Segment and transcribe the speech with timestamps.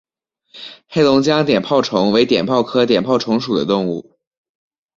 [0.89, 4.17] 黑龙江碘泡虫为碘泡科碘泡虫属的动物。